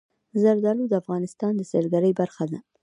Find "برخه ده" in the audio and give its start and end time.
2.21-2.59